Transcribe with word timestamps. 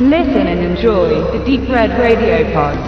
Listen 0.00 0.46
and 0.46 0.60
enjoy 0.60 1.08
the 1.32 1.40
Deep 1.44 1.68
Red 1.68 1.90
Radio 1.98 2.44
Pod. 2.52 2.78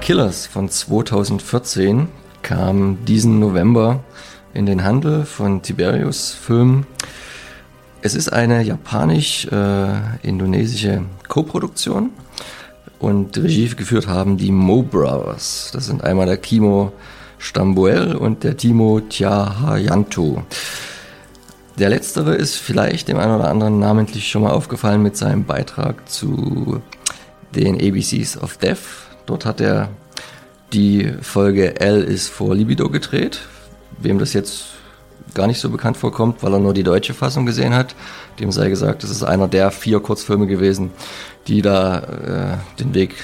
Killers 0.00 0.46
von 0.46 0.70
2014 0.70 2.08
kam 2.40 3.04
diesen 3.04 3.40
November 3.40 4.00
in 4.54 4.64
den 4.64 4.84
Handel 4.84 5.26
von 5.26 5.60
Tiberius 5.60 6.32
Film. 6.32 6.86
Es 8.00 8.14
ist 8.14 8.32
eine 8.32 8.62
japanisch-indonesische 8.62 11.02
Koproduktion 11.28 12.08
und 13.00 13.36
Regie 13.36 13.68
geführt 13.68 14.08
haben 14.08 14.38
die 14.38 14.50
Mo 14.50 14.82
Brothers. 14.82 15.72
Das 15.74 15.84
sind 15.84 16.04
einmal 16.04 16.24
der 16.24 16.38
Kimo 16.38 16.94
Stambuel 17.36 18.16
und 18.16 18.44
der 18.44 18.56
Timo 18.56 19.00
Tjahayanto. 19.00 20.42
Der 21.82 21.90
letztere 21.90 22.36
ist 22.36 22.58
vielleicht 22.58 23.08
dem 23.08 23.18
einen 23.18 23.34
oder 23.34 23.50
anderen 23.50 23.80
namentlich 23.80 24.28
schon 24.28 24.42
mal 24.42 24.52
aufgefallen 24.52 25.02
mit 25.02 25.16
seinem 25.16 25.42
Beitrag 25.42 26.08
zu 26.08 26.80
den 27.56 27.74
ABCs 27.74 28.36
of 28.40 28.56
Death. 28.58 28.78
Dort 29.26 29.44
hat 29.44 29.60
er 29.60 29.88
die 30.72 31.12
Folge 31.22 31.80
L 31.80 32.04
ist 32.04 32.28
vor 32.28 32.54
Libido 32.54 32.88
gedreht. 32.88 33.40
Wem 33.98 34.20
das 34.20 34.32
jetzt 34.32 34.66
gar 35.34 35.48
nicht 35.48 35.58
so 35.58 35.70
bekannt 35.70 35.96
vorkommt, 35.96 36.44
weil 36.44 36.52
er 36.52 36.60
nur 36.60 36.72
die 36.72 36.84
deutsche 36.84 37.14
Fassung 37.14 37.46
gesehen 37.46 37.74
hat, 37.74 37.96
dem 38.38 38.52
sei 38.52 38.68
gesagt, 38.68 39.02
das 39.02 39.10
ist 39.10 39.24
einer 39.24 39.48
der 39.48 39.72
vier 39.72 39.98
Kurzfilme 39.98 40.46
gewesen, 40.46 40.92
die 41.48 41.62
da 41.62 41.98
äh, 41.98 42.78
den 42.78 42.94
Weg, 42.94 43.16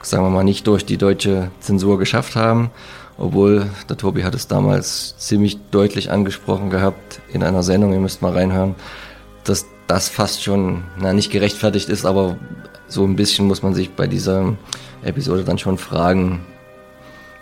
sagen 0.00 0.24
wir 0.24 0.30
mal, 0.30 0.42
nicht 0.42 0.66
durch 0.66 0.86
die 0.86 0.96
deutsche 0.96 1.50
Zensur 1.60 1.98
geschafft 1.98 2.34
haben. 2.34 2.70
Obwohl 3.18 3.66
der 3.88 3.96
Tobi 3.96 4.24
hat 4.24 4.34
es 4.34 4.46
damals 4.46 5.16
ziemlich 5.16 5.58
deutlich 5.70 6.10
angesprochen 6.10 6.68
gehabt 6.70 7.20
in 7.32 7.42
einer 7.42 7.62
Sendung, 7.62 7.92
ihr 7.92 8.00
müsst 8.00 8.20
mal 8.20 8.32
reinhören, 8.32 8.74
dass 9.44 9.66
das 9.86 10.08
fast 10.08 10.42
schon, 10.42 10.84
na 10.98 11.12
nicht 11.12 11.30
gerechtfertigt 11.30 11.88
ist, 11.88 12.04
aber 12.04 12.36
so 12.88 13.04
ein 13.04 13.16
bisschen 13.16 13.46
muss 13.46 13.62
man 13.62 13.74
sich 13.74 13.90
bei 13.90 14.06
dieser 14.06 14.54
Episode 15.02 15.44
dann 15.44 15.58
schon 15.58 15.78
fragen, 15.78 16.44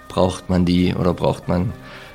braucht 0.09 0.49
man 0.49 0.65
die 0.65 0.95
oder 0.95 1.13
braucht 1.13 1.49
man 1.49 1.73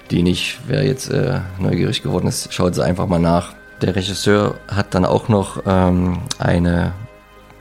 die 0.09 0.23
nicht? 0.23 0.59
Wer 0.67 0.85
jetzt 0.85 1.09
äh, 1.09 1.39
neugierig 1.59 2.01
geworden 2.01 2.27
ist, 2.27 2.53
schaut 2.53 2.75
sie 2.75 2.83
einfach 2.83 3.07
mal 3.07 3.19
nach. 3.19 3.53
Der 3.81 3.95
Regisseur 3.95 4.55
hat 4.67 4.93
dann 4.93 5.05
auch 5.05 5.27
noch 5.27 5.63
ähm, 5.65 6.19
eine 6.37 6.93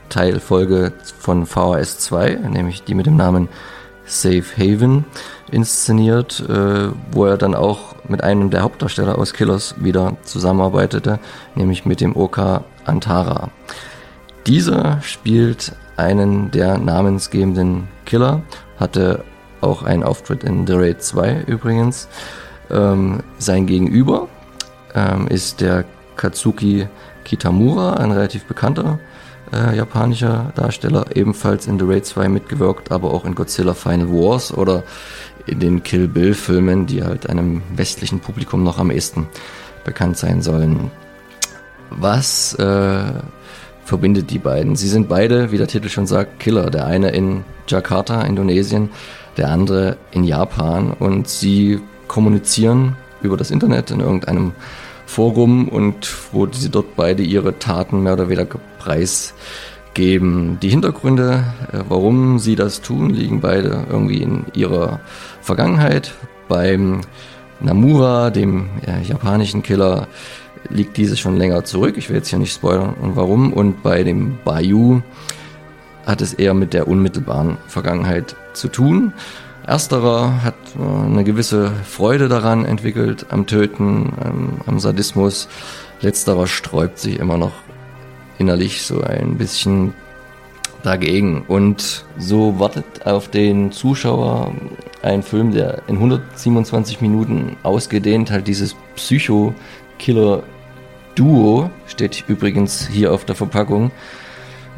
Teilfolge 0.09 0.93
von 1.19 1.45
VHS 1.45 1.99
2, 1.99 2.35
nämlich 2.49 2.83
die 2.83 2.93
mit 2.93 3.05
dem 3.05 3.15
Namen 3.15 3.49
Safe 4.09 4.43
Haven 4.57 5.05
inszeniert, 5.51 6.43
äh, 6.49 6.89
wo 7.11 7.25
er 7.25 7.37
dann 7.37 7.53
auch 7.53 7.95
mit 8.07 8.23
einem 8.23 8.49
der 8.49 8.63
Hauptdarsteller 8.63 9.17
aus 9.17 9.33
Killers 9.33 9.75
wieder 9.77 10.17
zusammenarbeitete, 10.23 11.19
nämlich 11.55 11.85
mit 11.85 12.01
dem 12.01 12.15
Oka 12.15 12.63
Antara. 12.85 13.51
Dieser 14.47 15.01
spielt 15.01 15.73
einen 15.95 16.49
der 16.49 16.79
namensgebenden 16.79 17.87
Killer, 18.05 18.41
hatte 18.79 19.23
auch 19.61 19.83
einen 19.83 20.03
Auftritt 20.03 20.43
in 20.43 20.65
The 20.65 20.73
Raid 20.73 21.03
2 21.03 21.43
übrigens. 21.45 22.07
Ähm, 22.71 23.19
sein 23.37 23.67
Gegenüber 23.67 24.27
ähm, 24.95 25.27
ist 25.27 25.61
der 25.61 25.85
Katsuki 26.15 26.87
Kitamura, 27.25 27.93
ein 27.93 28.11
relativ 28.11 28.45
bekannter 28.45 28.99
äh, 29.53 29.75
japanischer 29.75 30.51
Darsteller, 30.55 31.05
ebenfalls 31.15 31.67
in 31.67 31.79
The 31.79 31.85
Raid 31.85 32.05
2 32.05 32.29
mitgewirkt, 32.29 32.91
aber 32.91 33.11
auch 33.13 33.25
in 33.25 33.35
Godzilla 33.35 33.73
Final 33.73 34.09
Wars 34.09 34.53
oder 34.53 34.83
in 35.45 35.59
den 35.59 35.83
Kill 35.83 36.07
Bill 36.07 36.33
Filmen, 36.33 36.85
die 36.85 37.03
halt 37.03 37.29
einem 37.29 37.61
westlichen 37.75 38.19
Publikum 38.19 38.63
noch 38.63 38.77
am 38.77 38.91
ehesten 38.91 39.27
bekannt 39.83 40.17
sein 40.17 40.41
sollen. 40.41 40.91
Was 41.89 42.53
äh, 42.55 43.03
verbindet 43.83 44.29
die 44.29 44.39
beiden? 44.39 44.75
Sie 44.75 44.87
sind 44.87 45.09
beide, 45.09 45.51
wie 45.51 45.57
der 45.57 45.67
Titel 45.67 45.89
schon 45.89 46.05
sagt, 46.05 46.39
Killer. 46.39 46.69
Der 46.69 46.85
eine 46.85 47.09
in 47.09 47.43
Jakarta, 47.67 48.21
Indonesien, 48.21 48.89
der 49.37 49.49
andere 49.49 49.97
in 50.11 50.23
Japan 50.23 50.91
und 50.91 51.27
sie 51.27 51.79
kommunizieren 52.07 52.95
über 53.21 53.37
das 53.37 53.51
Internet 53.51 53.91
in 53.91 53.99
irgendeinem 53.99 54.53
Forum 55.09 55.67
und 55.67 56.07
wo 56.31 56.47
sie 56.51 56.69
dort 56.69 56.95
beide 56.95 57.23
ihre 57.23 57.57
Taten 57.57 58.03
mehr 58.03 58.13
oder 58.13 58.29
weniger 58.29 58.59
preisgeben. 58.77 60.59
Die 60.61 60.69
Hintergründe, 60.69 61.45
äh, 61.71 61.79
warum 61.89 62.37
sie 62.37 62.55
das 62.55 62.81
tun, 62.81 63.09
liegen 63.09 63.41
beide 63.41 63.85
irgendwie 63.89 64.21
in 64.21 64.45
ihrer 64.53 64.99
Vergangenheit. 65.41 66.13
Beim 66.47 67.01
Namura, 67.59 68.29
dem 68.29 68.69
japanischen 69.03 69.63
Killer, 69.63 70.07
liegt 70.69 70.95
diese 70.95 71.17
schon 71.17 71.37
länger 71.37 71.63
zurück. 71.63 71.95
Ich 71.97 72.09
will 72.09 72.17
jetzt 72.17 72.29
hier 72.29 72.39
nicht 72.39 72.53
spoilern 72.53 72.93
und 73.01 73.15
warum. 73.15 73.51
Und 73.51 73.81
bei 73.81 74.03
dem 74.03 74.37
Bayou 74.45 75.01
hat 76.05 76.21
es 76.21 76.33
eher 76.33 76.53
mit 76.53 76.73
der 76.73 76.87
unmittelbaren 76.87 77.57
Vergangenheit 77.67 78.35
zu 78.53 78.67
tun. 78.67 79.13
Ersterer 79.69 80.43
hat 80.43 80.55
äh, 80.77 81.05
eine 81.05 81.23
gewisse 81.23 81.71
Freude 81.85 82.27
daran 82.27 82.65
entwickelt, 82.65 83.27
am 83.29 83.45
Töten, 83.45 84.59
am 84.65 84.79
Sadismus. 84.79 85.47
Letzterer 86.01 86.47
sträubt 86.47 86.97
sich 86.97 87.19
immer 87.19 87.37
noch 87.37 87.51
innerlich 88.39 88.81
so 88.81 89.01
ein 89.01 89.37
bisschen 89.37 89.93
dagegen. 90.81 91.43
Und 91.47 92.05
so 92.17 92.59
wartet 92.59 93.05
auf 93.05 93.27
den 93.27 93.71
Zuschauer 93.71 94.55
ein 95.03 95.21
Film, 95.21 95.51
der 95.51 95.83
in 95.87 95.97
127 95.97 96.99
Minuten 97.01 97.55
ausgedehnt 97.61 98.31
halt 98.31 98.47
dieses 98.47 98.75
Psycho-Killer-Duo, 98.95 101.69
steht 101.85 102.23
übrigens 102.27 102.87
hier 102.87 103.13
auf 103.13 103.25
der 103.25 103.35
Verpackung, 103.35 103.91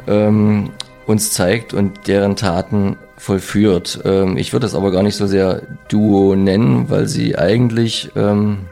ähm, 0.06 0.72
uns 1.06 1.32
zeigt 1.32 1.72
und 1.72 2.06
deren 2.06 2.36
Taten 2.36 2.98
vollführt. 3.22 4.00
Ähm, 4.04 4.36
ich 4.36 4.52
würde 4.52 4.66
es 4.66 4.74
aber 4.74 4.90
gar 4.90 5.04
nicht 5.04 5.14
so 5.14 5.28
sehr 5.28 5.62
Duo 5.88 6.34
nennen, 6.34 6.90
weil 6.90 7.06
sie 7.06 7.38
eigentlich 7.38 8.10
ähm, 8.16 8.66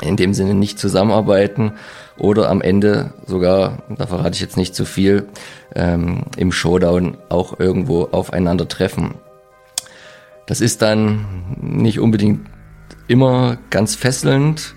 in 0.00 0.16
dem 0.16 0.32
Sinne 0.32 0.54
nicht 0.54 0.78
zusammenarbeiten 0.78 1.72
oder 2.16 2.48
am 2.48 2.62
Ende 2.62 3.12
sogar, 3.26 3.82
da 3.90 4.06
verrate 4.06 4.36
ich 4.36 4.40
jetzt 4.40 4.56
nicht 4.56 4.74
zu 4.74 4.86
viel, 4.86 5.26
ähm, 5.74 6.22
im 6.38 6.50
Showdown 6.50 7.18
auch 7.28 7.60
irgendwo 7.60 8.04
aufeinander 8.04 8.66
treffen. 8.68 9.16
Das 10.46 10.62
ist 10.62 10.80
dann 10.80 11.26
nicht 11.60 12.00
unbedingt 12.00 12.46
immer 13.06 13.58
ganz 13.68 13.96
fesselnd, 13.96 14.74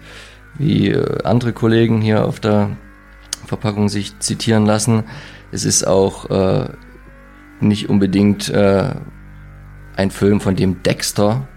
wie 0.58 0.90
äh, 0.90 1.24
andere 1.24 1.54
Kollegen 1.54 2.02
hier 2.02 2.26
auf 2.26 2.42
der 2.42 2.72
Verpackung 3.46 3.88
sich 3.88 4.20
zitieren 4.20 4.66
lassen. 4.66 5.06
Es 5.54 5.64
ist 5.64 5.88
auch 5.88 6.30
äh, 6.30 6.68
nicht 7.60 7.90
unbedingt 7.90 8.50
äh, 8.50 8.94
ein 9.96 10.12
Film, 10.12 10.40
von 10.42 10.56
dem 10.56 10.84
Dexter 10.84 11.48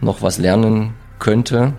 noch 0.00 0.22
was 0.22 0.38
lernen 0.38 0.94
könnte. 1.18 1.74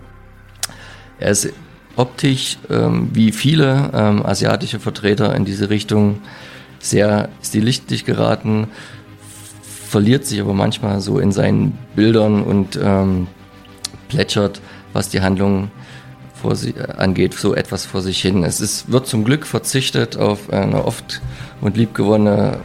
Er 1.18 1.30
ist 1.30 1.52
optisch, 1.96 2.58
ähm, 2.70 3.10
wie 3.12 3.32
viele 3.32 3.90
ähm, 3.94 4.24
asiatische 4.24 4.80
Vertreter 4.80 5.34
in 5.34 5.44
diese 5.44 5.70
Richtung, 5.70 6.20
sehr 6.78 7.30
stilistisch 7.42 8.04
geraten, 8.04 8.68
verliert 9.62 10.26
sich 10.26 10.40
aber 10.40 10.54
manchmal 10.54 11.00
so 11.00 11.18
in 11.18 11.32
seinen 11.32 11.78
Bildern 11.94 12.42
und 12.42 12.78
ähm, 12.82 13.26
plätschert, 14.08 14.60
was 14.92 15.08
die 15.08 15.20
Handlung 15.22 15.70
vor 16.34 16.56
sie, 16.56 16.70
äh, 16.70 16.92
angeht, 16.96 17.34
so 17.34 17.54
etwas 17.54 17.86
vor 17.86 18.02
sich 18.02 18.20
hin. 18.20 18.44
Es 18.44 18.60
ist, 18.60 18.90
wird 18.90 19.06
zum 19.06 19.24
Glück 19.24 19.46
verzichtet 19.46 20.16
auf 20.16 20.50
eine 20.52 20.84
oft 20.84 21.22
und 21.60 21.76
liebgewonnene 21.76 22.60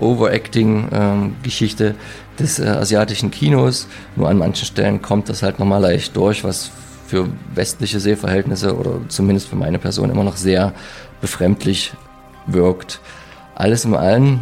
Overacting-Geschichte 0.00 1.86
ähm, 1.86 1.94
des 2.38 2.58
äh, 2.58 2.66
asiatischen 2.66 3.30
Kinos. 3.30 3.88
Nur 4.16 4.28
an 4.28 4.38
manchen 4.38 4.66
Stellen 4.66 5.02
kommt 5.02 5.28
das 5.28 5.42
halt 5.42 5.58
nochmal 5.58 5.80
leicht 5.80 6.16
durch, 6.16 6.44
was 6.44 6.70
für 7.06 7.28
westliche 7.54 8.00
Sehverhältnisse 8.00 8.76
oder 8.76 9.00
zumindest 9.08 9.48
für 9.48 9.56
meine 9.56 9.78
Person 9.78 10.10
immer 10.10 10.24
noch 10.24 10.36
sehr 10.36 10.72
befremdlich 11.20 11.92
wirkt. 12.46 13.00
Alles 13.54 13.84
in 13.84 13.94
allem 13.94 14.40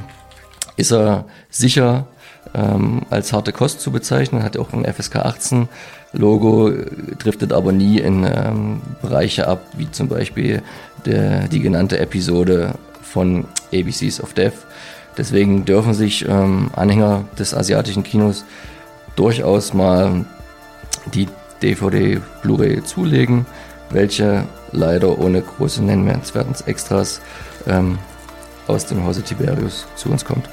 ist 0.76 0.92
er 0.92 1.26
sicher 1.48 2.06
ähm, 2.54 3.02
als 3.10 3.32
harte 3.32 3.52
Kost 3.52 3.81
zu 3.81 3.90
bezeichnen, 3.90 4.42
hat 4.42 4.56
auch 4.56 4.72
ein 4.72 4.84
FSK 4.84 5.16
18 5.16 5.69
Logo, 6.12 6.72
driftet 7.19 7.52
aber 7.52 7.72
nie 7.72 7.98
in 7.98 8.25
ähm, 8.25 8.81
Bereiche 9.02 9.48
ab, 9.48 9.60
wie 9.76 9.90
zum 9.90 10.08
Beispiel 10.08 10.62
der, 11.04 11.48
die 11.48 11.60
genannte 11.60 11.98
Episode 11.98 12.75
von 13.02 13.44
ABCs 13.72 14.20
of 14.20 14.32
Death, 14.32 14.66
Deswegen 15.16 15.64
dürfen 15.64 15.94
sich 15.94 16.28
ähm, 16.28 16.70
Anhänger 16.74 17.24
des 17.38 17.54
asiatischen 17.54 18.02
Kinos 18.02 18.44
durchaus 19.16 19.72
mal 19.72 20.24
die 21.14 21.28
DVD 21.62 22.20
Blu-ray 22.42 22.84
zulegen, 22.84 23.46
welche 23.90 24.44
leider 24.72 25.18
ohne 25.18 25.40
große 25.40 25.82
nennenswerten 25.82 26.54
Extras 26.66 27.20
ähm, 27.66 27.98
aus 28.66 28.86
dem 28.86 29.04
Hause 29.04 29.22
Tiberius 29.22 29.86
zu 29.96 30.10
uns 30.10 30.24
kommt. 30.24 30.48